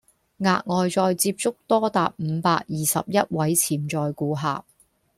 [0.39, 4.65] 額外再接觸多達五百二十一位潛在顧客